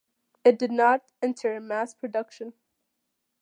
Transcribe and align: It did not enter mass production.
It 0.43 0.57
did 0.57 0.71
not 0.71 1.05
enter 1.21 1.59
mass 1.59 1.93
production. 1.93 2.53